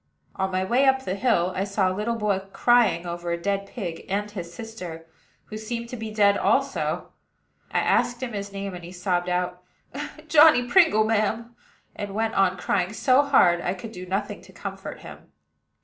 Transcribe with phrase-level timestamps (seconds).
[0.35, 3.67] On my way up the hill, I saw a little boy crying over a dead
[3.67, 5.05] pig, and his sister,
[5.45, 7.11] who seemed to be dead also.
[7.71, 9.61] I asked his name, and he sobbed out,
[10.27, 11.55] "Johnny Pringle, ma'am;"
[11.95, 15.31] and went on crying so hard I could do nothing to comfort him.